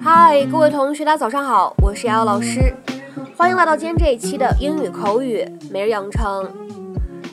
[0.00, 2.74] 嗨，各位同学，大家早上好，我是瑶瑶老师，
[3.36, 6.50] 欢迎来到今天这一期的英语口语每日养成。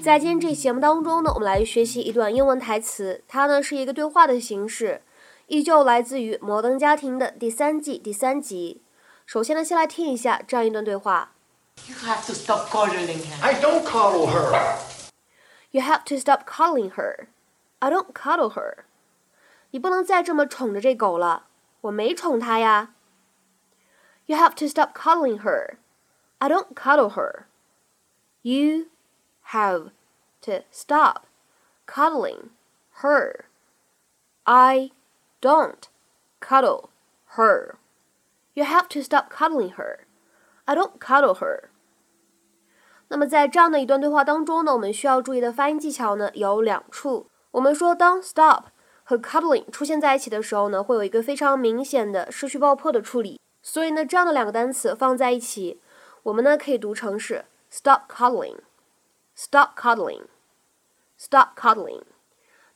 [0.01, 5.01] 在今天这期节目当中呢，我们来学习一段英文台词，它呢是一个对话的形式，
[5.47, 8.81] 依旧来自于《摩登家庭》的第三季第三集。
[9.25, 11.33] 首先呢，先来听一下这样一段对话。
[11.87, 13.41] You have to stop coddling him.
[13.41, 14.77] I don't coddle her.
[15.71, 17.27] You have to stop cuddling her.
[17.79, 18.83] I don't cuddle her.
[19.71, 21.47] 你不能再这么宠着这狗了。
[21.81, 22.93] 我没宠它呀。
[24.25, 25.77] You have to stop cuddling her.
[26.39, 27.45] I don't cuddle her.
[28.41, 28.87] You
[29.51, 29.91] have
[30.41, 31.23] to stop
[31.87, 32.49] cuddling
[33.01, 33.45] her.
[34.43, 34.91] I
[35.41, 35.89] Don't
[36.39, 36.89] coddle
[37.35, 37.75] her.
[38.53, 40.01] You have to stop coddling her.
[40.65, 41.69] I don't coddle her.
[43.07, 47.27] 那么在这样的一段对话当中呢，我们需要注意的发音技巧呢有两处。
[47.51, 48.65] 我们说当 stop
[49.03, 53.39] 和 coddling 出现在一起的时候呢，会有一个非常明显的失去爆破的处理。
[53.63, 55.81] 所以呢，这样的两个单词放在一起，
[56.23, 62.03] 我们呢可以读成是 stop coddling，stop coddling，stop coddling。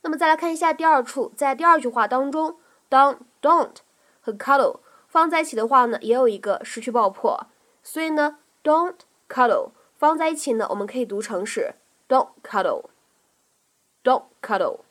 [0.06, 3.78] 那么再来看一下第二处，在第二句话当中当 don't
[4.20, 7.48] 和 coddle 放在一起的话呢，也有一个失去爆破，
[7.82, 11.74] 所以呢 don't coddle 放在一起呢，我们可以读成是
[12.08, 14.82] don't coddle，don't coddle。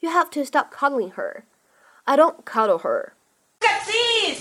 [0.00, 1.44] You have to stop coddling her.
[2.02, 3.12] I don't coddle her.
[3.60, 4.40] Look at this.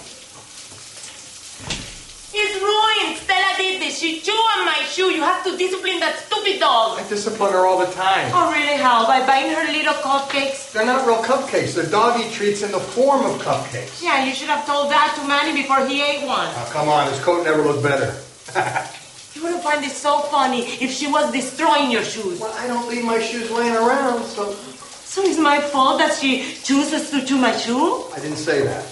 [2.33, 3.17] It's ruined.
[3.17, 3.99] Stella did this.
[3.99, 4.86] She chewed on my
[5.17, 6.99] you have to discipline that stupid dog.
[6.99, 8.29] I discipline her all the time.
[8.35, 8.77] Oh, really?
[8.77, 9.07] How?
[9.07, 10.71] By buying her little cupcakes?
[10.71, 11.73] They're not real cupcakes.
[11.73, 13.99] They're doggy treats in the form of cupcakes.
[14.03, 16.45] Yeah, you should have told that to Manny before he ate one.
[16.53, 18.13] Now, come on, his coat never looked better.
[19.33, 22.39] You wouldn't find this so funny if she was destroying your shoes.
[22.39, 26.41] well, I don't leave my shoes laying around, so So it's my fault that she
[26.63, 28.05] chooses to chew my shoe?
[28.15, 28.85] I didn't say that.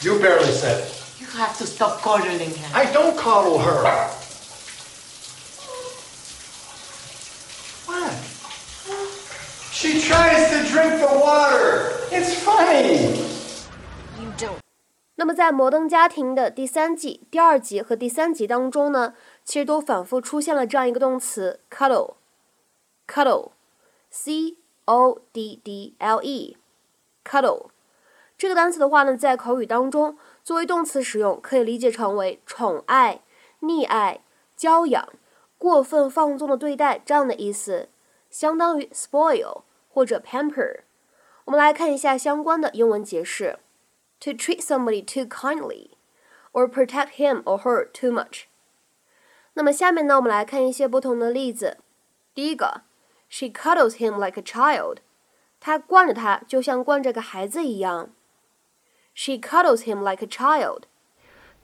[0.00, 1.20] You barely said it.
[1.20, 2.70] You have to stop coddling her.
[2.74, 3.84] I don't coddle her.
[9.80, 11.88] She tries to drink the water.
[12.10, 13.16] It's funny.
[14.20, 14.58] You don't.
[15.14, 27.68] 那么在《摩登家庭》的第三季、第二集和第三集当中呢，其实都反复出现了这样一个动词 cuddle，cuddle，c o d d l e，cuddle。
[28.36, 33.22] 这个单词的话呢，在口语当中作为动词使用，可以理解成为宠爱、
[33.62, 34.20] 溺爱、
[34.54, 35.08] 娇养、
[35.56, 37.88] 过分放纵的对待这样的意思，
[38.28, 39.62] 相当于 spoil
[39.92, 40.80] 或者 pamper。
[41.44, 43.58] 我们来看一下相关的英文解释
[44.20, 45.90] ：to treat somebody too kindly
[46.52, 48.44] or protect him or her too much。
[49.54, 51.78] 那么下面呢，我们来看一些不同的例子。
[52.32, 52.82] 第一个
[53.28, 54.98] ，She coddles him like a child。
[55.58, 58.14] 她惯着他，就像惯着个孩子一样。
[59.12, 60.84] She coddles him like a child。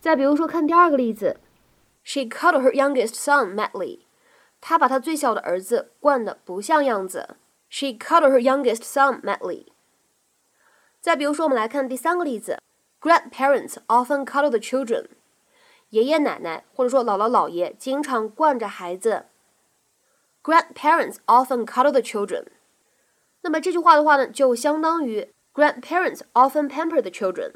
[0.01, 1.41] 再比如说，看第二个例子
[2.03, 4.01] ，She coddled her youngest son madly。
[4.61, 7.37] 她把她最小的儿子惯得不像样子。
[7.69, 9.67] she coddled her youngest son madly.
[11.01, 12.59] 再比如说，我们来看第三个例子
[13.01, 15.07] ：Grandparents often coddle the children。
[15.91, 19.27] 爷爷奶奶或者说姥姥姥爷经常惯着孩子。
[20.43, 22.47] Grandparents often coddle the children。
[23.43, 27.53] 那么这句话的话呢，就相当于 Grandparents often pamper the children。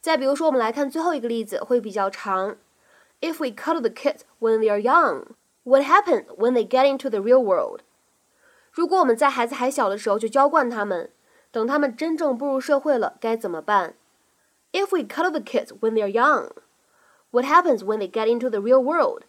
[0.00, 2.56] 再比如说，我们来看最后一个例子，会比较长。
[3.20, 5.26] If we coddle the kids when they are young,
[5.64, 7.80] what happens when they get into the real world?
[8.71, 11.11] 如果我们在孩子还小的时候就娇惯他们，
[11.51, 13.95] 等他们真正步入社会了，该怎么办？
[14.71, 16.51] If we cuddle the kids when they're young,
[17.31, 19.23] what happens when they get into the real world？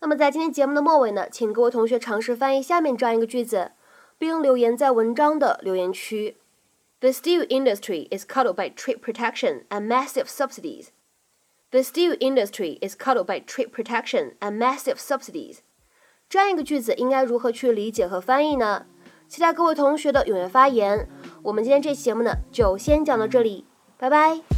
[0.00, 3.72] 那么在今天节目的末尾呢，请各位同学尝试翻译下面这样一个句子，
[4.18, 6.38] 并留言在文章的留言区。
[7.00, 10.88] The steel industry is cuddled by trade protection and massive subsidies.
[11.70, 15.58] The steel industry is cuddled by trade protection and massive subsidies.
[16.29, 18.85] 这样一个句子应该如何去理解和翻译呢？
[19.29, 21.07] 期待各位同学的踊跃发言。
[21.41, 23.65] 我们今天这期节目呢，就先讲到这里，
[23.97, 24.56] 拜拜。